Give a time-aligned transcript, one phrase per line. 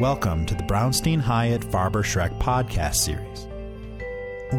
[0.00, 3.46] Welcome to the Brownstein Hyatt Farber Schreck podcast series.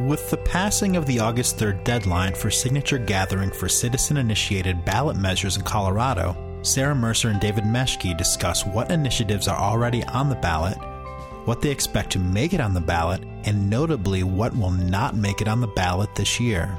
[0.08, 5.18] With the passing of the August 3rd deadline for signature gathering for citizen initiated ballot
[5.18, 10.36] measures in Colorado, Sarah Mercer and David Meschke discuss what initiatives are already on the
[10.36, 10.78] ballot,
[11.44, 15.42] what they expect to make it on the ballot, and notably what will not make
[15.42, 16.78] it on the ballot this year.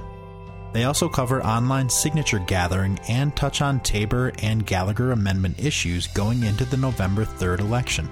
[0.73, 6.43] They also cover online signature gathering and touch on TABOR and Gallagher Amendment issues going
[6.43, 8.09] into the November 3rd election.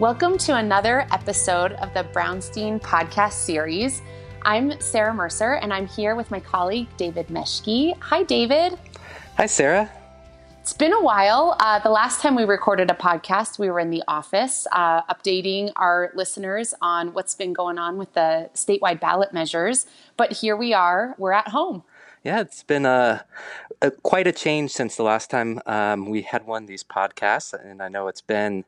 [0.00, 4.02] Welcome to another episode of the Brownstein podcast series.
[4.42, 7.96] I'm Sarah Mercer, and I'm here with my colleague David Meschke.
[8.00, 8.76] Hi, David.
[9.36, 9.88] Hi, Sarah.
[10.60, 11.56] It's been a while.
[11.60, 15.70] Uh, the last time we recorded a podcast, we were in the office uh, updating
[15.76, 19.86] our listeners on what's been going on with the statewide ballot measures.
[20.16, 21.84] But here we are, we're at home.
[22.24, 23.24] Yeah, it's been a,
[23.80, 27.54] a quite a change since the last time um, we had one of these podcasts,
[27.54, 28.64] and I know it's been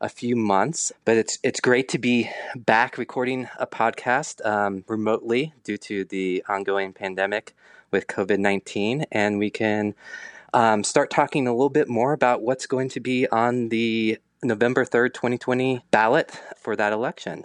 [0.00, 5.52] a few months, but it's it's great to be back recording a podcast um, remotely
[5.64, 7.54] due to the ongoing pandemic
[7.90, 9.94] with COVID nineteen, and we can
[10.54, 14.84] um, start talking a little bit more about what's going to be on the November
[14.84, 17.44] third, twenty twenty ballot for that election.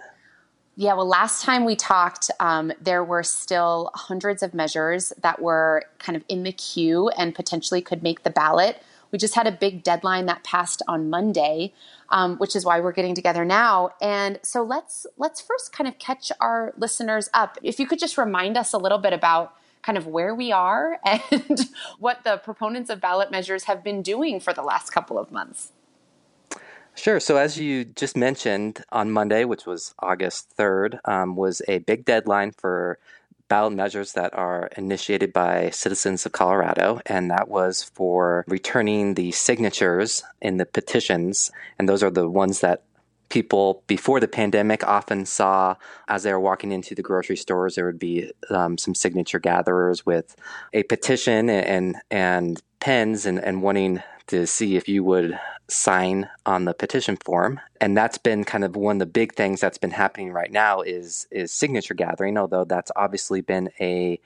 [0.78, 5.84] Yeah, well, last time we talked, um, there were still hundreds of measures that were
[5.98, 8.82] kind of in the queue and potentially could make the ballot.
[9.10, 11.72] We just had a big deadline that passed on Monday,
[12.08, 13.90] um, which is why we're getting together now.
[14.00, 17.58] And so let's let's first kind of catch our listeners up.
[17.62, 20.98] If you could just remind us a little bit about kind of where we are
[21.06, 21.60] and
[21.98, 25.72] what the proponents of ballot measures have been doing for the last couple of months.
[26.96, 27.20] Sure.
[27.20, 32.06] So, as you just mentioned, on Monday, which was August 3rd, um, was a big
[32.06, 32.98] deadline for
[33.48, 39.32] ballot measures that are initiated by citizens of Colorado, and that was for returning the
[39.32, 41.50] signatures in the petitions.
[41.78, 42.82] And those are the ones that
[43.28, 45.74] people before the pandemic often saw
[46.08, 47.74] as they were walking into the grocery stores.
[47.74, 50.36] There would be um, some signature gatherers with
[50.72, 55.38] a petition and and pens and, and wanting to see if you would
[55.68, 57.60] sign on the petition form.
[57.80, 60.80] And that's been kind of one of the big things that's been happening right now
[60.80, 64.20] is is signature gathering although that's obviously been a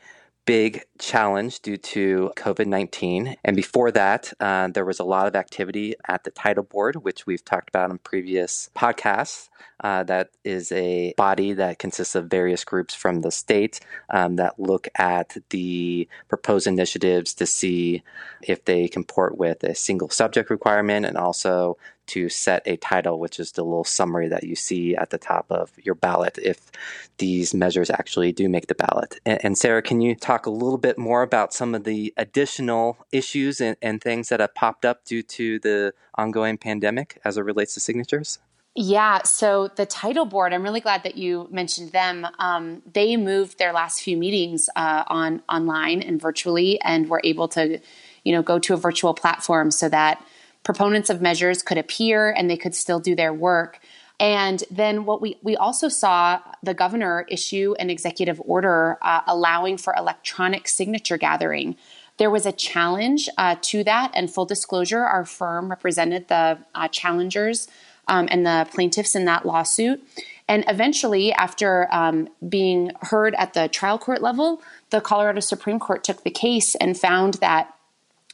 [0.46, 3.36] big challenge due to COVID 19.
[3.44, 7.26] And before that, uh, there was a lot of activity at the title board, which
[7.26, 9.48] we've talked about in previous podcasts.
[9.82, 13.80] Uh, that is a body that consists of various groups from the state
[14.10, 18.02] um, that look at the proposed initiatives to see
[18.42, 21.78] if they comport with a single subject requirement and also
[22.10, 25.47] to set a title, which is the little summary that you see at the top
[25.50, 26.71] of your ballot if
[27.19, 29.21] these measures actually do make the ballot.
[29.25, 32.98] And, and Sarah, can you talk a little bit more about some of the additional
[33.12, 37.43] issues and, and things that have popped up due to the ongoing pandemic as it
[37.43, 38.38] relates to signatures?
[38.77, 42.27] Yeah, so the title board, I'm really glad that you mentioned them.
[42.38, 47.48] Um, they moved their last few meetings uh, on online and virtually, and were able
[47.48, 47.81] to,
[48.22, 50.25] you know, go to a virtual platform so that
[50.62, 53.81] proponents of measures could appear and they could still do their work.
[54.19, 59.78] And then what we we also saw the governor issue an executive order uh, allowing
[59.78, 61.76] for electronic signature gathering.
[62.19, 66.88] There was a challenge uh, to that, and full disclosure, our firm represented the uh,
[66.88, 67.66] challengers
[68.09, 70.03] um, and the plaintiffs in that lawsuit.
[70.47, 74.60] And eventually, after um, being heard at the trial court level,
[74.91, 77.75] the Colorado Supreme Court took the case and found that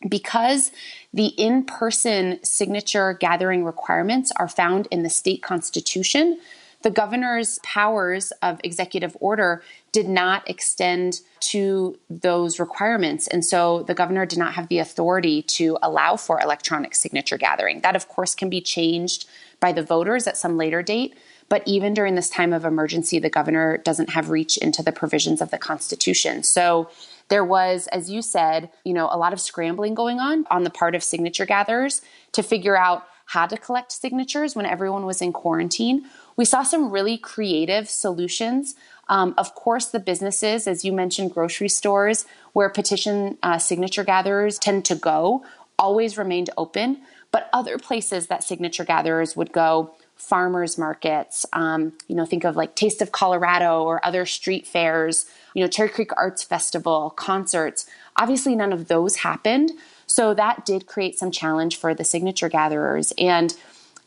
[0.08, 0.70] because
[1.12, 6.38] the in person signature gathering requirements are found in the state constitution,
[6.82, 9.62] the governor's powers of executive order
[9.92, 13.26] did not extend to those requirements.
[13.26, 17.80] And so the governor did not have the authority to allow for electronic signature gathering.
[17.80, 19.26] That, of course, can be changed
[19.58, 21.16] by the voters at some later date.
[21.48, 25.40] But even during this time of emergency, the governor doesn't have reach into the provisions
[25.40, 26.42] of the Constitution.
[26.42, 26.90] So
[27.28, 30.70] there was, as you said, you know, a lot of scrambling going on on the
[30.70, 32.02] part of signature gatherers
[32.32, 36.04] to figure out how to collect signatures when everyone was in quarantine.
[36.36, 38.76] We saw some really creative solutions.
[39.08, 44.58] Um, of course, the businesses, as you mentioned, grocery stores, where petition uh, signature gatherers
[44.58, 45.44] tend to go,
[45.78, 46.98] always remained open.
[47.32, 51.46] But other places that signature gatherers would go farmers markets.
[51.52, 55.68] Um, you know, think of like Taste of Colorado or other street fairs, you know,
[55.68, 57.86] Cherry Creek Arts Festival, concerts.
[58.16, 59.72] Obviously, none of those happened.
[60.06, 63.12] So that did create some challenge for the signature gatherers.
[63.18, 63.54] And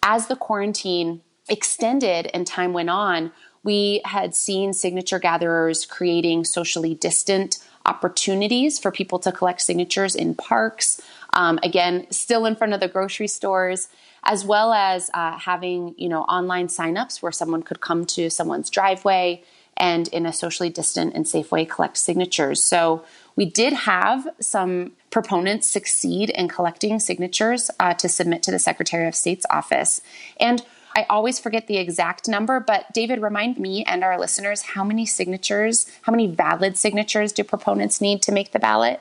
[0.04, 3.32] as the quarantine extended and time went on,
[3.64, 10.36] we had seen signature gatherers creating socially distant opportunities for people to collect signatures in
[10.36, 11.02] parks,
[11.34, 13.90] Um, again, still in front of the grocery stores,
[14.24, 18.70] as well as uh, having you know online signups where someone could come to someone's
[18.70, 19.44] driveway
[19.80, 22.62] and in a socially distant and safe way collect signatures.
[22.62, 23.06] So
[23.36, 29.08] we did have some proponents succeed in collecting signatures uh, to submit to the Secretary
[29.08, 30.02] of State's office.
[30.40, 30.62] And
[30.96, 35.06] I always forget the exact number, but David, remind me and our listeners how many
[35.06, 39.00] signatures, how many valid signatures do proponents need to make the ballot?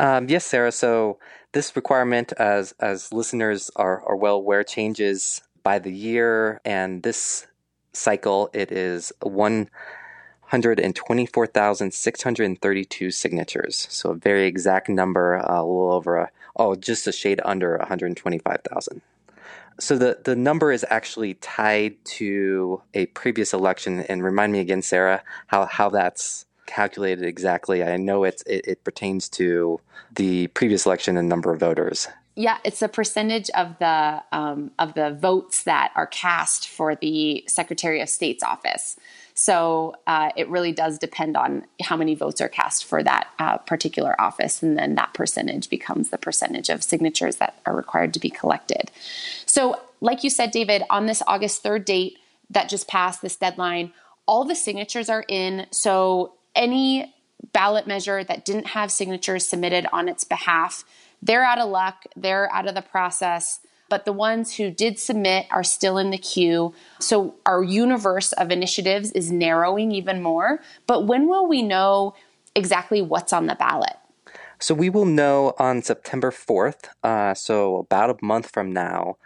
[0.00, 0.72] Um, yes, Sarah.
[0.72, 1.18] So
[1.52, 7.48] this requirement, as as listeners are, are well aware, changes by the year, and this
[7.94, 9.70] cycle it is one
[10.44, 13.88] hundred and twenty four thousand six hundred and thirty two signatures.
[13.90, 17.78] So a very exact number, uh, a little over, a, oh, just a shade under
[17.78, 19.02] 125,000.
[19.80, 24.00] So the, the number is actually tied to a previous election.
[24.02, 27.84] And remind me again, Sarah, how, how that's calculated exactly.
[27.84, 29.80] I know it's, it, it pertains to
[30.14, 32.08] the previous election and number of voters.
[32.36, 37.44] Yeah, it's a percentage of the um, of the votes that are cast for the
[37.48, 38.96] Secretary of State's office.
[39.34, 43.58] So uh, it really does depend on how many votes are cast for that uh,
[43.58, 48.20] particular office, and then that percentage becomes the percentage of signatures that are required to
[48.20, 48.90] be collected.
[49.44, 52.18] So, like you said, David, on this August 3rd date
[52.50, 53.92] that just passed, this deadline,
[54.26, 55.66] all the signatures are in.
[55.72, 57.14] So, any
[57.52, 60.84] ballot measure that didn't have signatures submitted on its behalf,
[61.22, 63.60] they're out of luck, they're out of the process
[63.90, 66.72] but the ones who did submit are still in the queue.
[67.00, 70.60] So our universe of initiatives is narrowing even more.
[70.86, 72.14] But when will we know
[72.54, 73.96] exactly what's on the ballot?
[74.60, 79.16] So we will know on September 4th, uh, so about a month from now,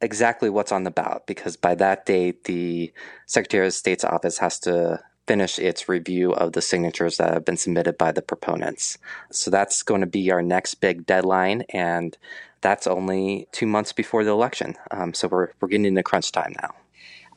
[0.00, 2.92] exactly what's on the ballot because by that date, the
[3.26, 7.56] Secretary of State's office has to finish its review of the signatures that have been
[7.56, 8.98] submitted by the proponents.
[9.30, 11.64] So that's going to be our next big deadline.
[11.70, 12.16] And
[12.60, 14.74] that's only two months before the election.
[14.90, 16.74] Um, so we're, we're getting into crunch time now.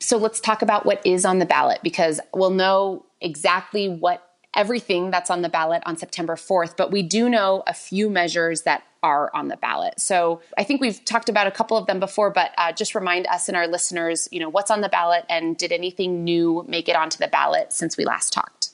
[0.00, 4.24] So let's talk about what is on the ballot because we'll know exactly what
[4.54, 8.62] everything that's on the ballot on September 4th, but we do know a few measures
[8.62, 10.00] that are on the ballot.
[10.00, 13.26] So I think we've talked about a couple of them before, but uh, just remind
[13.26, 16.88] us and our listeners, you know, what's on the ballot and did anything new make
[16.88, 18.70] it onto the ballot since we last talked?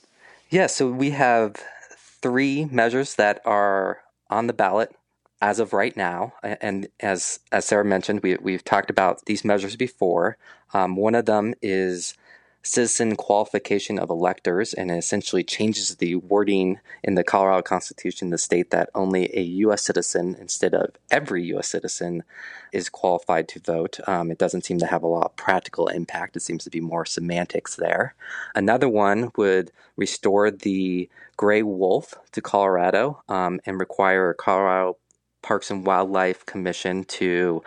[0.51, 1.57] Yeah, so we have
[1.97, 4.01] three measures that are
[4.31, 4.95] on the ballot
[5.41, 9.77] as of right now, and as as Sarah mentioned, we we've talked about these measures
[9.77, 10.39] before.
[10.73, 12.15] Um, one of them is
[12.65, 18.39] citizen qualification of electors, and it essentially changes the wording in the Colorado Constitution to
[18.39, 19.83] state that only a U.S.
[19.83, 21.69] citizen, instead of every U.S.
[21.69, 22.25] citizen,
[22.73, 24.01] is qualified to vote.
[24.09, 26.37] Um, it doesn't seem to have a lot of practical impact.
[26.37, 28.15] It seems to be more semantics there.
[28.55, 34.97] Another one would restore the gray wolf to Colorado um, and require Colorado
[35.45, 37.63] Parks and Wildlife Commission to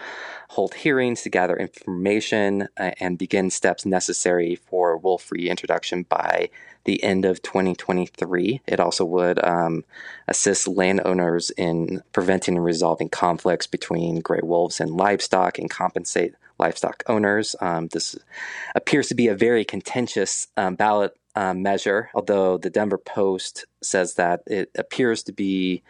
[0.49, 6.49] hold hearings to gather information uh, and begin steps necessary for wolf reintroduction by
[6.85, 8.61] the end of 2023.
[8.65, 9.85] It also would um,
[10.27, 17.03] assist landowners in preventing and resolving conflicts between gray wolves and livestock and compensate livestock
[17.05, 17.55] owners.
[17.61, 18.17] Um, this
[18.73, 24.15] appears to be a very contentious um, ballot um, measure, although the Denver Post says
[24.15, 25.83] that it appears to be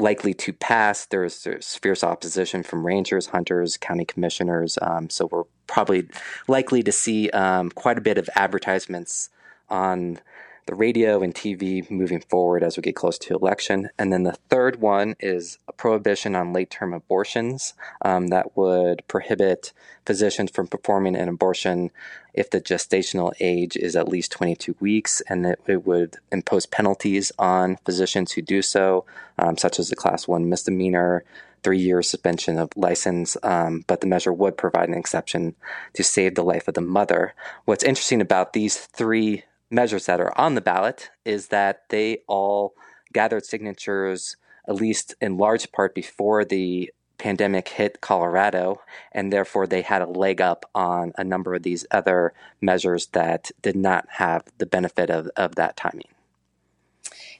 [0.00, 1.06] likely to pass.
[1.06, 4.78] There's, there's, fierce opposition from rangers, hunters, county commissioners.
[4.82, 6.08] Um, so we're probably
[6.48, 9.30] likely to see um, quite a bit of advertisements
[9.68, 10.18] on
[10.66, 13.90] the radio and TV moving forward as we get close to election.
[13.98, 19.06] And then the third one is a prohibition on late term abortions um, that would
[19.08, 19.72] prohibit
[20.06, 21.90] physicians from performing an abortion
[22.34, 27.32] if the gestational age is at least 22 weeks, and it, it would impose penalties
[27.38, 29.04] on physicians who do so,
[29.38, 31.24] um, such as a class one misdemeanor,
[31.62, 35.54] three year suspension of license, um, but the measure would provide an exception
[35.92, 37.34] to save the life of the mother.
[37.64, 42.74] What's interesting about these three measures that are on the ballot is that they all
[43.12, 44.36] gathered signatures,
[44.68, 48.80] at least in large part, before the pandemic hit Colorado,
[49.12, 53.50] and therefore they had a leg up on a number of these other measures that
[53.60, 56.08] did not have the benefit of, of that timing.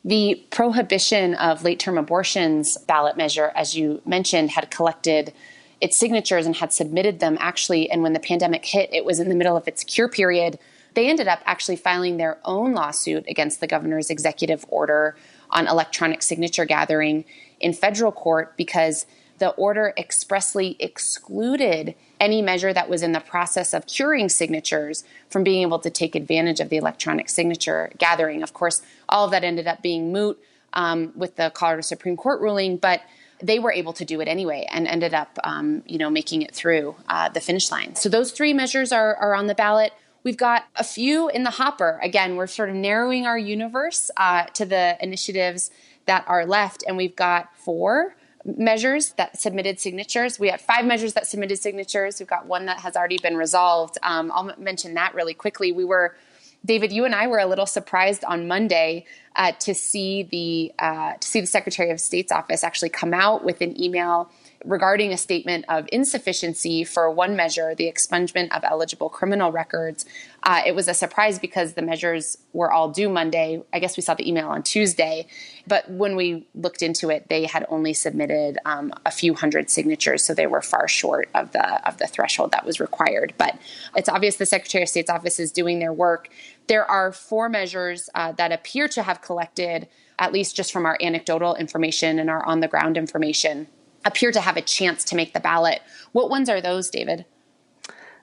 [0.04, 5.32] The prohibition of late term abortions ballot measure, as you mentioned, had collected
[5.80, 7.90] its signatures and had submitted them actually.
[7.90, 10.58] And when the pandemic hit, it was in the middle of its cure period.
[10.94, 15.16] They ended up actually filing their own lawsuit against the governor's executive order
[15.50, 17.24] on electronic signature gathering
[17.58, 19.06] in federal court because
[19.38, 25.42] the order expressly excluded any measure that was in the process of curing signatures from
[25.42, 28.42] being able to take advantage of the electronic signature gathering.
[28.42, 30.38] Of course, all of that ended up being moot
[30.74, 33.00] um, with the Colorado Supreme Court ruling, but
[33.42, 36.54] they were able to do it anyway and ended up, um, you know, making it
[36.54, 37.96] through uh, the finish line.
[37.96, 39.92] So those three measures are, are on the ballot.
[40.22, 41.98] We've got a few in the hopper.
[42.02, 45.70] Again, we're sort of narrowing our universe uh, to the initiatives
[46.06, 50.38] that are left, and we've got four measures that submitted signatures.
[50.38, 52.18] We had five measures that submitted signatures.
[52.18, 53.98] We've got one that has already been resolved.
[54.02, 55.72] Um, I'll mention that really quickly.
[55.72, 56.16] We were,
[56.64, 59.06] David, you and I were a little surprised on Monday
[59.36, 63.44] uh, to see the uh, to see the Secretary of State's office actually come out
[63.44, 64.30] with an email
[64.64, 70.04] regarding a statement of insufficiency for one measure, the expungement of eligible criminal records.
[70.42, 73.62] Uh, it was a surprise because the measures were all due Monday.
[73.72, 75.26] I guess we saw the email on Tuesday,
[75.66, 80.24] but when we looked into it, they had only submitted um, a few hundred signatures,
[80.24, 83.32] so they were far short of the of the threshold that was required.
[83.38, 83.58] But
[83.96, 86.28] it's obvious the Secretary of State's office is doing their work.
[86.70, 89.88] There are four measures uh, that appear to have collected,
[90.20, 93.66] at least just from our anecdotal information and our on the ground information
[94.04, 95.82] appear to have a chance to make the ballot.
[96.12, 97.24] What ones are those, David?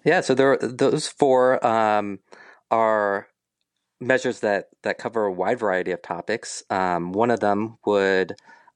[0.05, 2.19] Yeah, so there those four um,
[2.71, 3.27] are
[3.99, 6.63] measures that that cover a wide variety of topics.
[6.69, 8.33] Um, one of them would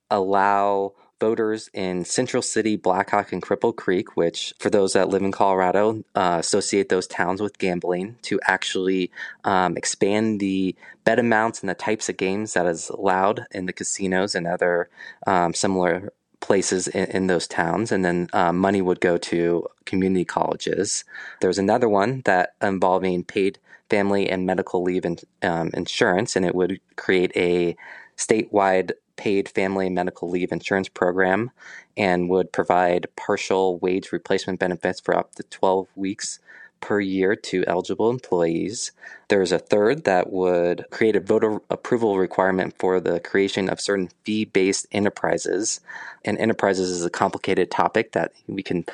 [0.10, 5.22] allow voters in Central City, Black Hawk, and Cripple Creek, which for those that live
[5.22, 9.10] in Colorado uh, associate those towns with gambling, to actually
[9.46, 10.76] um, expand the
[11.06, 14.90] bet amounts and the types of games that is allowed in the casinos and other
[15.28, 16.12] um, similar
[16.42, 21.06] places in, in those towns, and then um, money would go to community colleges.
[21.40, 23.60] There's another one that involving paid
[23.90, 27.76] family and medical leave in, um, insurance, and it would create a
[28.18, 31.52] statewide paid family medical leave insurance program
[31.96, 36.40] and would provide partial wage replacement benefits for up to 12 weeks
[36.80, 38.92] per year to eligible employees.
[39.28, 44.10] There's a third that would create a voter approval requirement for the creation of certain
[44.24, 45.82] fee based enterprises.
[46.26, 48.86] And enterprises is a complicated topic that we can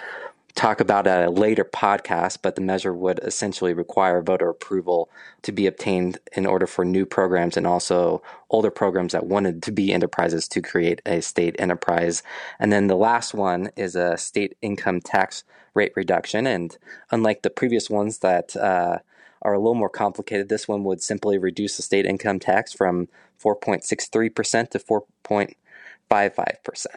[0.57, 5.07] talk about at a later podcast, but the measure would essentially require voter approval
[5.43, 9.71] to be obtained in order for new programs and also older programs that wanted to
[9.71, 12.23] be enterprises to create a state enterprise.
[12.59, 15.43] And then the last one is a state income tax
[15.75, 16.47] rate reduction.
[16.47, 16.75] And
[17.11, 18.97] unlike the previous ones that uh,
[19.43, 23.09] are a little more complicated, this one would simply reduce the state income tax from
[23.39, 26.87] 4.63% to 4.55%.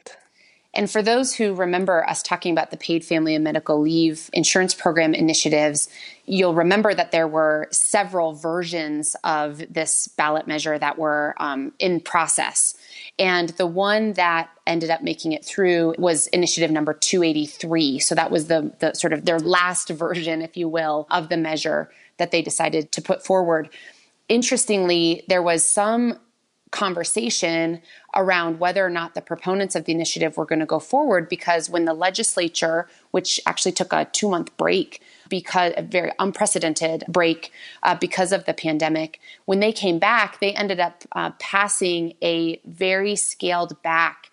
[0.72, 4.72] And for those who remember us talking about the paid family and medical leave insurance
[4.72, 5.88] program initiatives,
[6.26, 11.98] you'll remember that there were several versions of this ballot measure that were um, in
[12.00, 12.76] process.
[13.18, 17.98] And the one that ended up making it through was initiative number 283.
[17.98, 21.36] So that was the, the sort of their last version, if you will, of the
[21.36, 23.70] measure that they decided to put forward.
[24.28, 26.16] Interestingly, there was some
[26.70, 27.80] conversation
[28.14, 31.68] around whether or not the proponents of the initiative were going to go forward because
[31.68, 37.52] when the legislature, which actually took a two month break, because a very unprecedented break
[37.82, 42.60] uh, because of the pandemic, when they came back, they ended up uh, passing a
[42.64, 44.29] very scaled back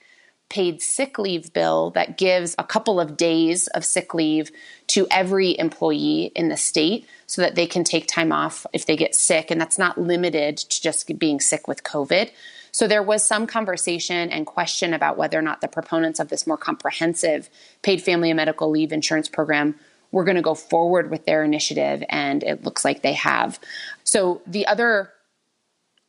[0.49, 4.51] paid sick leave bill that gives a couple of days of sick leave
[4.87, 8.95] to every employee in the state so that they can take time off if they
[8.95, 9.51] get sick.
[9.51, 12.31] And that's not limited to just being sick with COVID.
[12.71, 16.47] So there was some conversation and question about whether or not the proponents of this
[16.47, 17.49] more comprehensive
[17.81, 19.75] paid family and medical leave insurance program
[20.11, 22.03] were going to go forward with their initiative.
[22.07, 23.59] And it looks like they have.
[24.03, 25.11] So the other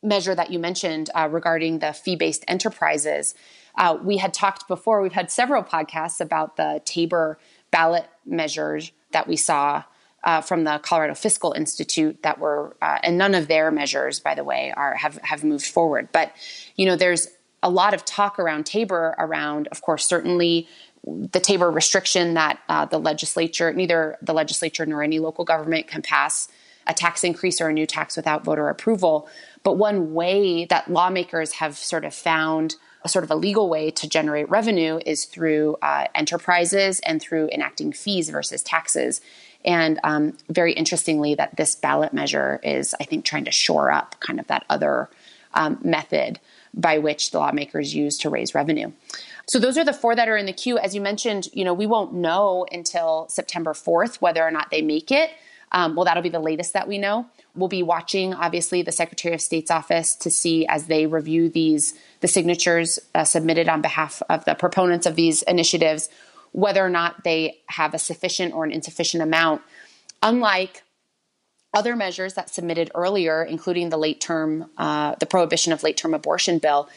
[0.01, 3.35] measure that you mentioned uh, regarding the fee based enterprises,
[3.79, 7.37] uh, we had talked before, we've had several podcasts about the TABOR
[7.71, 9.83] ballot measures that we saw
[10.25, 14.35] uh, from the Colorado Fiscal Institute that were, uh, and none of their measures, by
[14.35, 16.09] the way, are have have moved forward.
[16.11, 16.33] But
[16.75, 17.29] you know, there's
[17.63, 20.67] a lot of talk around TABOR, around, of course, certainly
[21.05, 26.01] the TABOR restriction that uh, the legislature, neither the legislature nor any local government can
[26.01, 26.49] pass
[26.85, 29.29] a tax increase or a new tax without voter approval.
[29.63, 33.91] But one way that lawmakers have sort of found a sort of a legal way
[33.91, 39.21] to generate revenue is through uh, enterprises and through enacting fees versus taxes.
[39.65, 44.15] And um, very interestingly, that this ballot measure is, I think, trying to shore up
[44.19, 45.09] kind of that other
[45.53, 46.39] um, method
[46.73, 48.91] by which the lawmakers use to raise revenue.
[49.47, 50.77] So those are the four that are in the queue.
[50.77, 54.81] As you mentioned, you know, we won't know until September 4th whether or not they
[54.81, 55.31] make it.
[55.71, 57.25] Um, well, that'll be the latest that we know.
[57.55, 61.93] We'll be watching, obviously, the Secretary of State's office to see as they review these
[62.21, 66.09] the signatures uh, submitted on behalf of the proponents of these initiatives
[66.51, 69.61] whether or not they have a sufficient or an insufficient amount.
[70.23, 70.83] Unlike
[71.73, 76.13] other measures that submitted earlier, including the late term, uh, the prohibition of late term
[76.13, 76.89] abortion bill,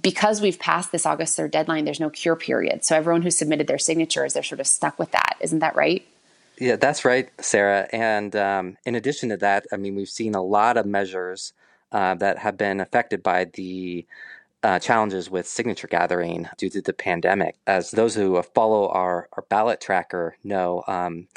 [0.00, 2.84] because we've passed this August 3rd deadline, there's no cure period.
[2.84, 5.36] So everyone who submitted their signatures, they're sort of stuck with that.
[5.40, 6.06] Isn't that right?
[6.58, 7.88] Yeah, that's right, Sarah.
[7.92, 11.52] And um, in addition to that, I mean, we've seen a lot of measures
[11.92, 14.06] uh, that have been affected by the
[14.62, 17.56] uh, challenges with signature gathering due to the pandemic.
[17.66, 21.28] As those who follow our, our ballot tracker know, um,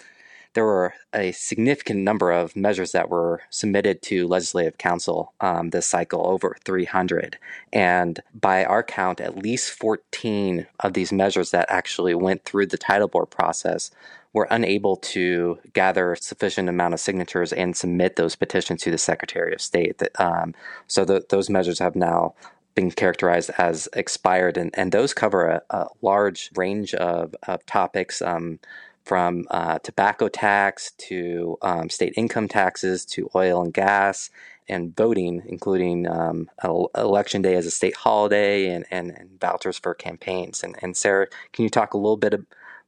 [0.58, 5.86] there were a significant number of measures that were submitted to Legislative Council um, this
[5.86, 7.38] cycle, over 300.
[7.72, 12.78] And by our count, at least 14 of these measures that actually went through the
[12.80, 13.92] title board process
[14.34, 19.54] were unable to gather sufficient amount of signatures and submit those petitions to the Secretary
[19.54, 20.02] of State.
[20.18, 20.56] Um,
[20.88, 22.34] so the, those measures have now
[22.74, 28.24] been characterized as expired, and, and those cover a, a large range of, of topics.
[28.24, 28.60] Um,
[29.08, 34.30] from uh, tobacco tax to um, state income taxes to oil and gas
[34.68, 36.50] and voting, including um,
[36.94, 40.62] election day as a state holiday and, and, and, vouchers for campaigns.
[40.62, 42.34] And, and Sarah, can you talk a little bit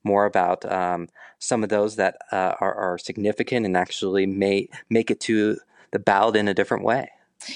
[0.04, 1.08] more about um,
[1.40, 5.58] some of those that uh, are, are significant and actually may make it to
[5.92, 7.12] the ballot in a different way?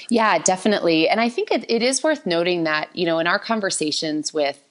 [0.08, 1.08] Yeah, definitely.
[1.08, 4.63] And I think it, it is worth noting that, you know, in our conversations with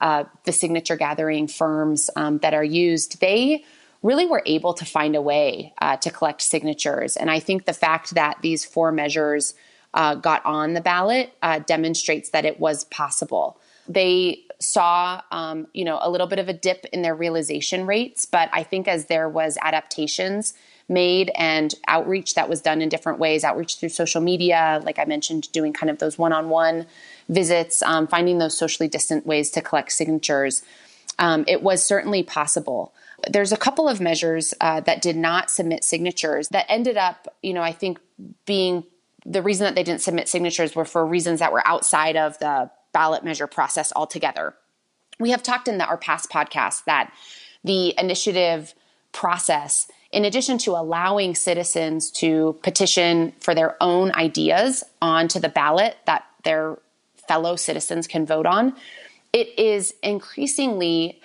[0.00, 3.64] uh, the signature gathering firms um, that are used, they
[4.02, 7.16] really were able to find a way uh, to collect signatures.
[7.16, 9.54] And I think the fact that these four measures
[9.92, 13.60] uh, got on the ballot uh, demonstrates that it was possible.
[13.88, 18.24] They saw, um, you know, a little bit of a dip in their realization rates,
[18.24, 20.54] but I think as there was adaptations
[20.90, 25.04] made and outreach that was done in different ways outreach through social media like i
[25.04, 26.84] mentioned doing kind of those one-on-one
[27.30, 30.62] visits um, finding those socially distant ways to collect signatures.
[31.18, 32.92] Um, it was certainly possible.
[33.28, 37.54] There's a couple of measures uh, that did not submit signatures that ended up you
[37.54, 37.98] know i think
[38.46, 38.84] being
[39.24, 42.70] the reason that they didn't submit signatures were for reasons that were outside of the
[42.92, 44.54] ballot measure process altogether.
[45.18, 47.12] We have talked in the, our past podcast that
[47.62, 48.74] the initiative
[49.12, 55.96] process in addition to allowing citizens to petition for their own ideas onto the ballot
[56.06, 56.78] that their
[57.28, 58.74] fellow citizens can vote on,
[59.32, 61.20] it is increasingly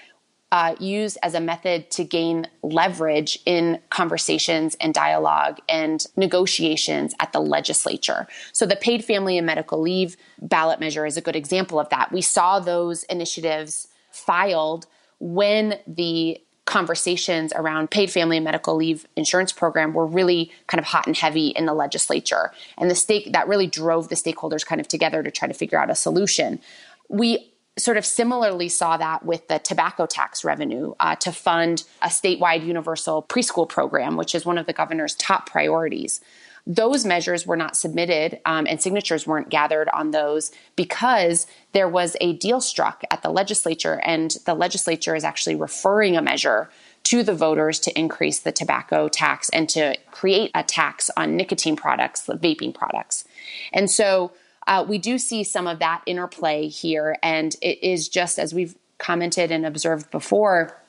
[0.52, 7.34] uh, used as a method to gain leverage in conversations and dialogue and negotiations at
[7.34, 8.28] the legislature.
[8.54, 12.12] So, the paid family and medical leave ballot measure is a good example of that.
[12.12, 14.86] We saw those initiatives filed
[15.20, 20.86] when the conversations around paid family and medical leave insurance program were really kind of
[20.86, 22.52] hot and heavy in the legislature.
[22.78, 25.80] And the stake that really drove the stakeholders kind of together to try to figure
[25.80, 26.60] out a solution.
[27.08, 32.08] We sort of similarly saw that with the tobacco tax revenue uh, to fund a
[32.08, 36.22] statewide universal preschool program, which is one of the governor's top priorities.
[36.68, 42.18] Those measures were not submitted um, and signatures weren't gathered on those because there was
[42.20, 46.70] a deal struck at the legislature, and the legislature is actually referring a measure
[47.04, 51.76] to the voters to increase the tobacco tax and to create a tax on nicotine
[51.76, 53.26] products, the vaping products.
[53.72, 54.32] And so
[54.66, 58.76] uh, we do see some of that interplay here, and it is just as we've
[58.98, 60.82] commented and observed before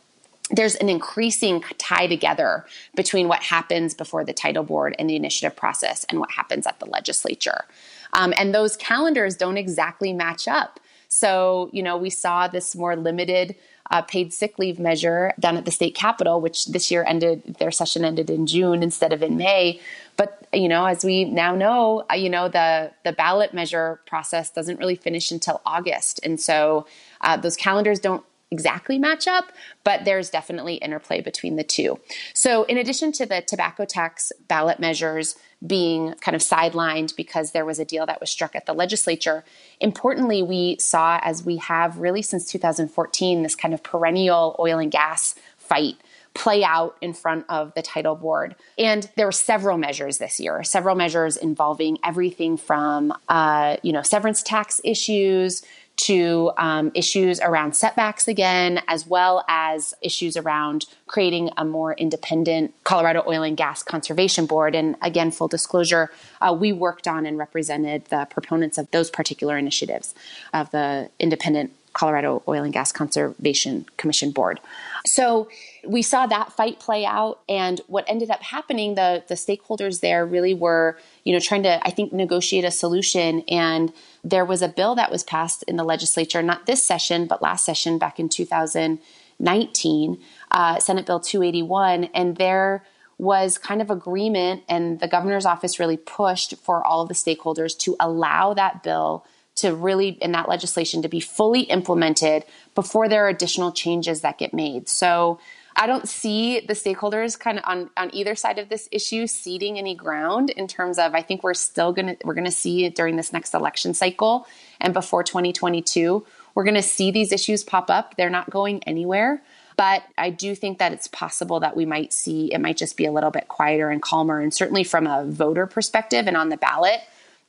[0.50, 5.56] there's an increasing tie together between what happens before the title board and the initiative
[5.56, 7.64] process and what happens at the legislature.
[8.12, 10.78] Um, and those calendars don't exactly match up.
[11.08, 13.56] So, you know, we saw this more limited
[13.90, 17.70] uh, paid sick leave measure done at the state capitol, which this year ended, their
[17.70, 19.80] session ended in June instead of in May.
[20.16, 24.50] But, you know, as we now know, uh, you know, the, the ballot measure process
[24.50, 26.18] doesn't really finish until August.
[26.24, 26.86] And so
[27.20, 31.98] uh, those calendars don't exactly match up, but there's definitely interplay between the two.
[32.32, 37.64] So, in addition to the tobacco tax ballot measures being kind of sidelined because there
[37.64, 39.44] was a deal that was struck at the legislature,
[39.80, 44.92] importantly, we saw, as we have really since 2014, this kind of perennial oil and
[44.92, 45.96] gas fight
[46.34, 48.54] play out in front of the title board.
[48.78, 54.02] And there were several measures this year, several measures involving everything from, uh, you know,
[54.02, 55.62] severance tax issues
[55.96, 62.74] to um, issues around setbacks again, as well as issues around creating a more independent
[62.84, 64.74] Colorado Oil and Gas Conservation Board.
[64.74, 69.56] And again, full disclosure, uh, we worked on and represented the proponents of those particular
[69.56, 70.14] initiatives
[70.52, 74.60] of the independent Colorado Oil and Gas Conservation Commission Board.
[75.06, 75.48] So
[75.86, 80.26] we saw that fight play out, and what ended up happening, the the stakeholders there
[80.26, 83.40] really were, you know, trying to, I think, negotiate a solution.
[83.48, 83.92] And
[84.24, 87.64] there was a bill that was passed in the legislature, not this session, but last
[87.64, 90.18] session back in 2019,
[90.50, 92.84] uh, Senate Bill 281, and there
[93.18, 97.76] was kind of agreement, and the governor's office really pushed for all of the stakeholders
[97.78, 99.24] to allow that bill
[99.56, 102.44] to really in that legislation to be fully implemented
[102.74, 104.88] before there are additional changes that get made.
[104.88, 105.40] So
[105.78, 109.78] I don't see the stakeholders kind of on, on either side of this issue ceding
[109.78, 113.32] any ground in terms of I think we're still gonna we're gonna see during this
[113.32, 114.46] next election cycle
[114.80, 118.16] and before 2022 we're gonna see these issues pop up.
[118.16, 119.42] They're not going anywhere.
[119.76, 123.04] But I do think that it's possible that we might see it might just be
[123.04, 124.40] a little bit quieter and calmer.
[124.40, 127.00] And certainly from a voter perspective and on the ballot,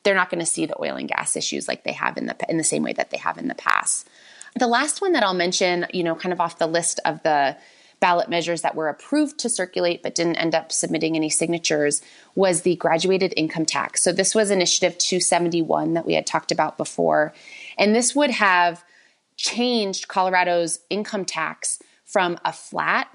[0.04, 2.36] they're not going to see the oil and gas issues like they have in the
[2.50, 4.10] in the same way that they have in the past.
[4.56, 7.56] The last one that I'll mention, you know, kind of off the list of the
[8.00, 12.02] ballot measures that were approved to circulate but didn't end up submitting any signatures
[12.36, 14.04] was the graduated income tax.
[14.04, 17.34] So this was initiative 271 that we had talked about before.
[17.78, 18.84] And this would have
[19.36, 23.10] changed Colorado's income tax from a flat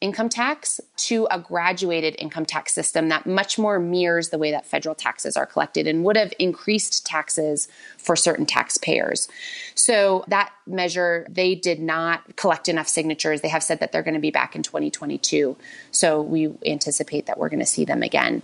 [0.00, 4.64] income tax to a graduated income tax system that much more mirrors the way that
[4.64, 9.28] federal taxes are collected and would have increased taxes for certain taxpayers.
[9.74, 13.40] So that measure, they did not collect enough signatures.
[13.40, 15.56] They have said that they're going to be back in 2022.
[15.90, 18.42] So we anticipate that we're going to see them again.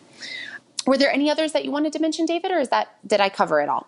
[0.87, 3.29] Were there any others that you wanted to mention, David, or is that did I
[3.29, 3.87] cover it all?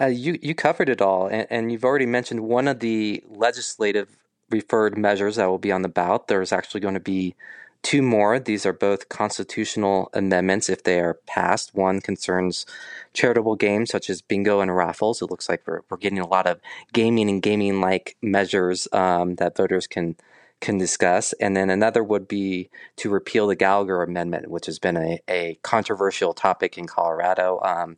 [0.00, 4.19] Uh, you you covered it all, and, and, you've already mentioned one of the legislative
[4.50, 6.26] referred measures that will be on the ballot.
[6.26, 7.34] There's actually going to be
[7.82, 8.38] two more.
[8.38, 11.74] These are both constitutional amendments if they are passed.
[11.74, 12.66] One concerns
[13.14, 15.22] charitable games such as bingo and raffles.
[15.22, 16.60] It looks like we're, we're getting a lot of
[16.92, 20.16] gaming and gaming like measures um, that voters can
[20.60, 21.32] can discuss.
[21.40, 25.58] And then another would be to repeal the Gallagher Amendment, which has been a, a
[25.62, 27.60] controversial topic in Colorado.
[27.64, 27.96] Um,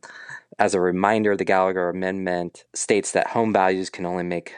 [0.57, 4.53] as a reminder, the Gallagher Amendment states that home values can only make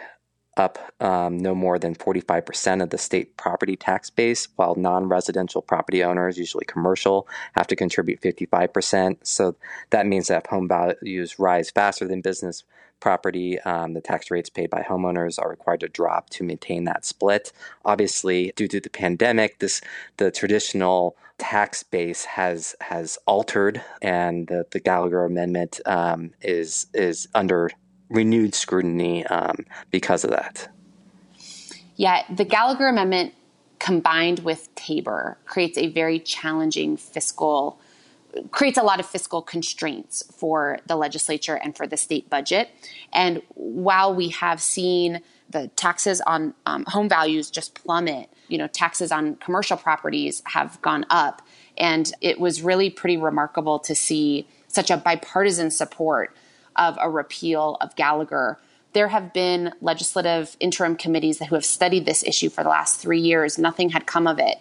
[0.58, 5.62] up um, no more than 45% of the state property tax base, while non residential
[5.62, 9.18] property owners, usually commercial, have to contribute 55%.
[9.24, 9.56] So
[9.90, 12.64] that means that if home values rise faster than business
[13.00, 17.06] property, um, the tax rates paid by homeowners are required to drop to maintain that
[17.06, 17.52] split.
[17.84, 19.82] Obviously, due to the pandemic, this
[20.18, 27.28] the traditional tax base has has altered, and the, the Gallagher Amendment um, is is
[27.36, 27.70] under
[28.10, 30.70] renewed scrutiny um, because of that.
[31.96, 33.34] Yeah, the Gallagher Amendment
[33.80, 37.80] combined with TABOR creates a very challenging fiscal
[38.52, 42.70] creates a lot of fiscal constraints for the legislature and for the state budget.
[43.14, 48.68] And while we have seen the taxes on um, home values just plummet, you know,
[48.68, 51.42] taxes on commercial properties have gone up.
[51.78, 56.36] And it was really pretty remarkable to see such a bipartisan support
[56.76, 58.60] of a repeal of Gallagher.
[58.94, 63.20] There have been legislative interim committees who have studied this issue for the last three
[63.20, 63.58] years.
[63.58, 64.58] Nothing had come of it.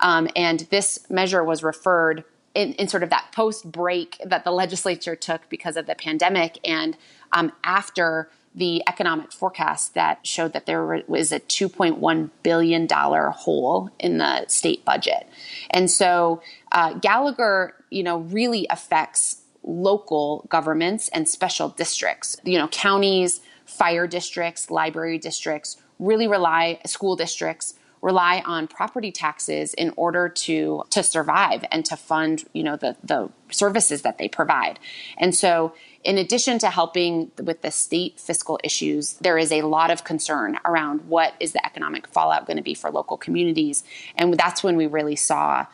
[0.00, 4.50] Um, and this measure was referred in, in, sort of that post break that the
[4.50, 6.96] legislature took because of the pandemic and
[7.32, 14.18] um, after the economic forecast that showed that there was a $2.1 billion hole in
[14.18, 15.26] the state budget.
[15.70, 22.36] And so uh, Gallagher, you know, really affects local governments and special districts.
[22.44, 29.72] You know, counties, fire districts, library districts really rely, school districts rely on property taxes
[29.74, 34.28] in order to to survive and to fund you know the the services that they
[34.28, 34.78] provide
[35.16, 35.72] and so
[36.02, 40.58] in addition to helping with the state fiscal issues there is a lot of concern
[40.64, 43.84] around what is the economic fallout going to be for local communities
[44.16, 45.64] and that's when we really saw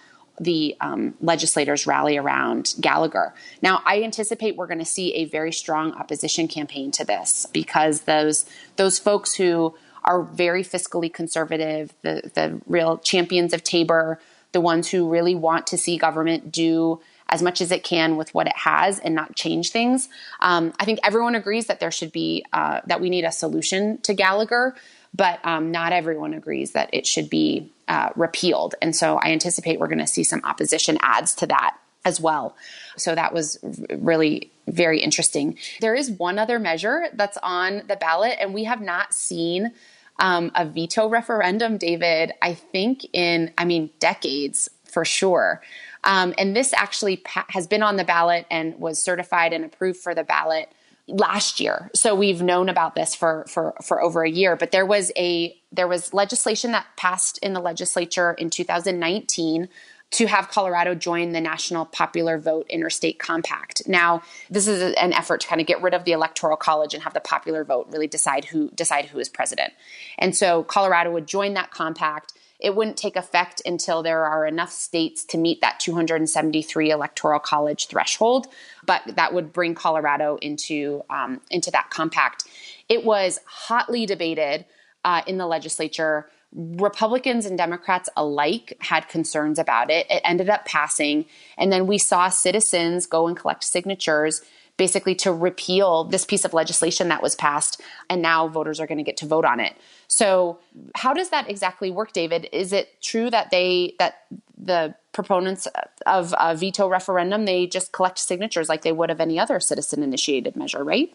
[0.41, 3.35] the um, legislators rally around Gallagher.
[3.63, 8.03] Now, I anticipate we're going to see a very strong opposition campaign to this because
[8.03, 8.47] those
[8.77, 9.75] those folks who
[10.05, 14.19] are very fiscally conservative, the the real champions of TABOR,
[14.53, 18.33] the ones who really want to see government do as much as it can with
[18.33, 20.09] what it has and not change things.
[20.41, 23.99] Um, I think everyone agrees that there should be uh, that we need a solution
[24.03, 24.75] to Gallagher,
[25.15, 28.75] but um, not everyone agrees that it should be uh, repealed.
[28.81, 32.57] And so I anticipate we're going to see some opposition ads to that as well.
[32.97, 33.59] So that was
[33.91, 35.59] really very interesting.
[35.81, 39.73] There is one other measure that's on the ballot, and we have not seen
[40.19, 45.63] um, a veto referendum, David, I think in, I mean, decades for sure.
[46.05, 50.01] Um, and this actually pa- has been on the ballot and was certified and approved
[50.01, 50.73] for the ballot
[51.09, 51.91] last year.
[51.95, 55.57] So we've known about this for for for over a year, but there was a
[55.73, 59.69] there was legislation that passed in the legislature in 2019
[60.11, 63.83] to have Colorado join the National Popular Vote Interstate Compact.
[63.87, 67.03] Now, this is an effort to kind of get rid of the electoral college and
[67.03, 69.73] have the popular vote really decide who decide who is president.
[70.19, 74.73] And so Colorado would join that compact it wouldn't take effect until there are enough
[74.73, 78.49] states to meet that 273 electoral college threshold.
[78.85, 82.45] But that would bring Colorado into um, into that compact.
[82.89, 84.65] It was hotly debated
[85.05, 86.29] uh, in the legislature.
[86.55, 90.07] Republicans and Democrats alike had concerns about it.
[90.09, 91.27] It ended up passing,
[91.59, 94.43] and then we saw citizens go and collect signatures
[94.79, 98.97] basically to repeal this piece of legislation that was passed and now voters are going
[98.97, 99.77] to get to vote on it.
[100.07, 100.59] So
[100.95, 102.49] how does that exactly work david?
[102.53, 104.23] Is it true that they that
[104.57, 105.69] the proponents
[106.07, 110.03] of a veto referendum they just collect signatures like they would of any other citizen
[110.03, 111.13] initiated measure right?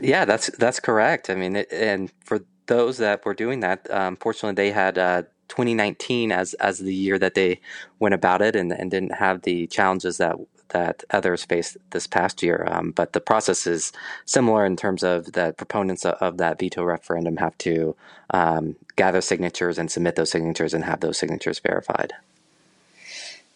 [0.00, 1.30] Yeah that's that's correct.
[1.30, 5.22] I mean it, and for those that were doing that um, fortunately they had uh,
[5.48, 7.60] 2019 as as the year that they
[8.00, 10.36] went about it and, and didn't have the challenges that
[10.70, 12.66] that others faced this past year.
[12.70, 13.92] Um, but the process is
[14.24, 17.96] similar in terms of the proponents of, of that veto referendum have to
[18.30, 22.12] um, gather signatures and submit those signatures and have those signatures verified.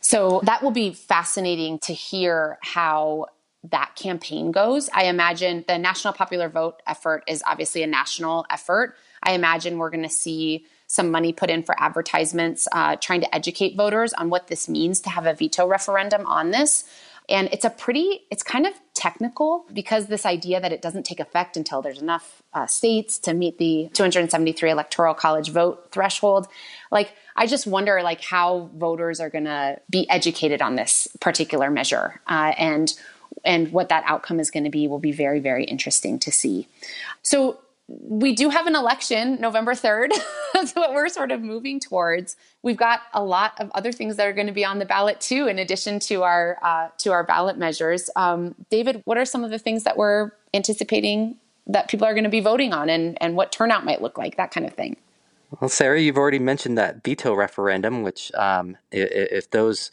[0.00, 3.26] So that will be fascinating to hear how
[3.64, 4.88] that campaign goes.
[4.92, 8.96] I imagine the national popular vote effort is obviously a national effort.
[9.22, 13.32] I imagine we're going to see some money put in for advertisements, uh, trying to
[13.32, 16.82] educate voters on what this means to have a veto referendum on this.
[17.28, 21.20] And it's a pretty, it's kind of technical because this idea that it doesn't take
[21.20, 26.48] effect until there's enough uh, states to meet the 273 electoral college vote threshold.
[26.90, 31.70] Like, I just wonder, like, how voters are going to be educated on this particular
[31.70, 32.92] measure, uh, and
[33.44, 36.66] and what that outcome is going to be will be very, very interesting to see.
[37.22, 40.10] So we do have an election November 3rd.
[40.54, 42.36] That's what we're sort of moving towards.
[42.62, 45.20] We've got a lot of other things that are going to be on the ballot
[45.20, 48.08] too, in addition to our uh, to our ballot measures.
[48.14, 52.24] Um, David, what are some of the things that we're anticipating that people are going
[52.24, 54.96] to be voting on, and and what turnout might look like, that kind of thing?
[55.60, 59.90] Well, Sarah, you've already mentioned that veto referendum, which um, if those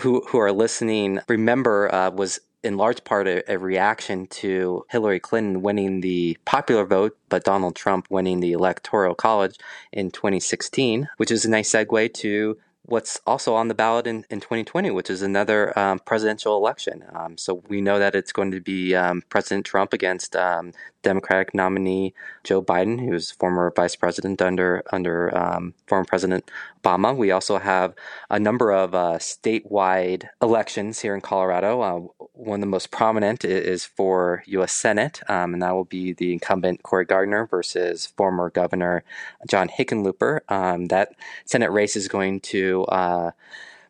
[0.00, 5.20] who who are listening remember uh, was in large part a, a, reaction to Hillary
[5.20, 9.58] Clinton winning the popular vote, but Donald Trump winning the electoral college
[9.92, 14.40] in 2016, which is a nice segue to what's also on the ballot in, in
[14.40, 17.04] 2020, which is another um, presidential election.
[17.14, 21.54] Um, so we know that it's going to be um, President Trump against um, Democratic
[21.54, 26.50] nominee Joe Biden, who's former vice president under under um, former President
[26.82, 27.16] Obama.
[27.16, 27.94] We also have
[28.30, 31.80] a number of uh, statewide elections here in Colorado.
[31.80, 34.72] Uh, one of the most prominent is for U.S.
[34.72, 39.04] Senate, um, and that will be the incumbent Cory Gardner versus former Governor
[39.48, 40.40] John Hickenlooper.
[40.88, 43.30] that Senate race is going to uh,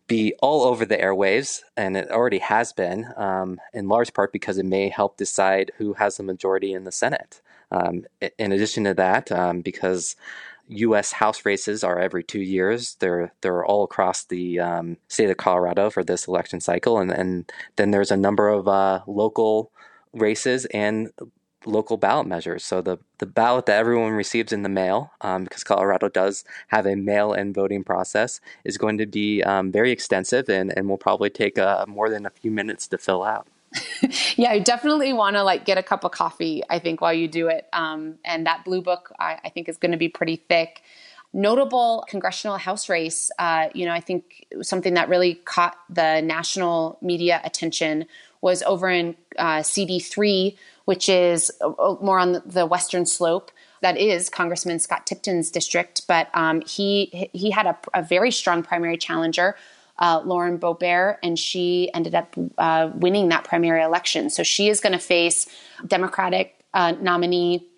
[0.06, 4.58] be all over the airwaves, and it already has been, um, in large part because
[4.58, 7.40] it may help decide who has the majority in the Senate.
[7.70, 8.04] Um,
[8.38, 10.14] in addition to that, um, because
[10.68, 11.12] U.S.
[11.12, 15.90] House races are every two years, they're they're all across the um, state of Colorado
[15.90, 19.72] for this election cycle, and, and then there's a number of uh, local
[20.12, 21.10] races and
[21.66, 22.64] local ballot measures.
[22.64, 26.87] So the, the ballot that everyone receives in the mail, um, because Colorado does have
[26.87, 31.31] a mail-in voting process, is going to be um, very extensive and, and will probably
[31.31, 33.46] take uh, more than a few minutes to fill out.
[34.37, 36.62] yeah, I definitely want to like get a cup of coffee.
[36.70, 39.77] I think while you do it, um, and that blue book I, I think is
[39.77, 40.83] going to be pretty thick.
[41.33, 46.98] Notable congressional House race, uh, you know, I think something that really caught the national
[47.03, 48.07] media attention
[48.40, 53.50] was over in uh, CD3, which is uh, uh, more on the western slope.
[53.80, 58.62] That is Congressman Scott Tipton's district, but um, he he had a, a, very strong
[58.62, 59.56] primary challenger,
[59.98, 64.30] uh, Lauren Boebert, and she ended up uh, winning that primary election.
[64.30, 65.46] So she is going to face
[65.86, 67.68] Democratic uh, nominee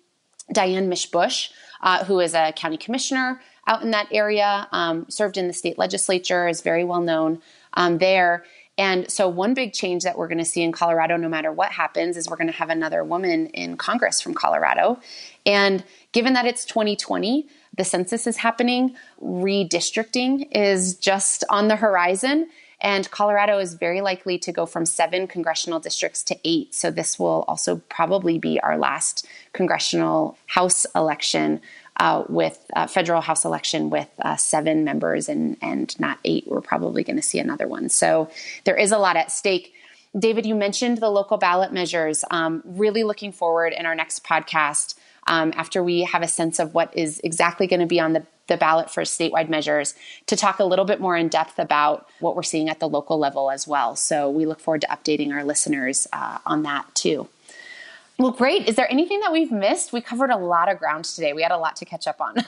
[0.53, 1.49] Diane Mitsch Bush,
[1.81, 5.77] uh, who is a county commissioner out in that area, um, served in the state
[5.77, 7.41] legislature, is very well known
[7.73, 8.45] um, there.
[8.77, 11.71] And so, one big change that we're going to see in Colorado, no matter what
[11.71, 14.99] happens, is we're going to have another woman in Congress from Colorado.
[15.45, 22.49] And given that it's 2020, the census is happening, redistricting is just on the horizon.
[22.79, 26.75] And Colorado is very likely to go from seven congressional districts to eight.
[26.75, 31.61] So, this will also probably be our last congressional House election
[31.99, 36.45] uh, with uh, federal House election with uh, seven members and and not eight.
[36.47, 37.89] We're probably going to see another one.
[37.89, 38.29] So
[38.63, 39.73] there is a lot at stake.
[40.17, 42.23] David, you mentioned the local ballot measures.
[42.31, 44.95] Um, really looking forward in our next podcast
[45.27, 48.25] um, after we have a sense of what is exactly going to be on the,
[48.47, 49.93] the ballot for statewide measures
[50.27, 53.19] to talk a little bit more in depth about what we're seeing at the local
[53.19, 53.95] level as well.
[53.95, 57.27] So we look forward to updating our listeners uh, on that too.
[58.19, 58.67] Well, great.
[58.67, 59.93] Is there anything that we've missed?
[59.93, 61.33] We covered a lot of ground today.
[61.33, 62.35] We had a lot to catch up on.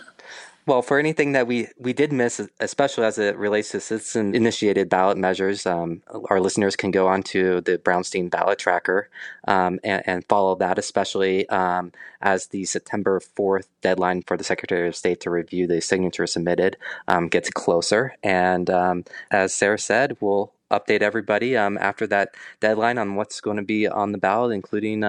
[0.65, 4.88] Well, for anything that we, we did miss, especially as it relates to citizen initiated
[4.88, 9.10] ballot measures, um, our listeners can go onto the Brownstein ballot tracker
[9.47, 14.88] um, and, and, follow that, especially um, as the September 4th deadline for the Secretary
[14.88, 16.77] of State to review the signatures submitted
[17.08, 18.15] um, gets closer.
[18.21, 23.58] And um, as Sarah said, we'll update everybody um, after that deadline on what's going
[23.58, 25.03] to be on the ballot, including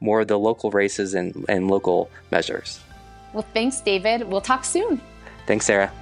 [0.00, 2.80] more of the local races and, and local measures.
[3.32, 4.28] Well, thanks, David.
[4.28, 5.00] We'll talk soon.
[5.46, 5.92] Thanks, Sarah.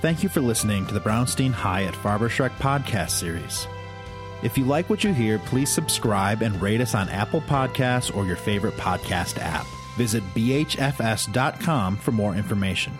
[0.00, 3.68] Thank you for listening to the Brownstein Hyatt Farber Schreck podcast series.
[4.42, 8.26] If you like what you hear, please subscribe and rate us on Apple Podcasts or
[8.26, 9.64] your favorite podcast app.
[9.96, 12.92] Visit bhfs.com for more information.